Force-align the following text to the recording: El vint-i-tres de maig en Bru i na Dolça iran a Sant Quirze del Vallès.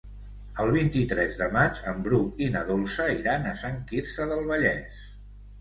El 0.61 0.71
vint-i-tres 0.75 1.35
de 1.41 1.49
maig 1.57 1.83
en 1.93 2.01
Bru 2.07 2.21
i 2.45 2.49
na 2.57 2.63
Dolça 2.71 3.05
iran 3.19 3.47
a 3.51 3.55
Sant 3.63 3.79
Quirze 3.93 4.29
del 4.33 4.43
Vallès. 4.53 4.99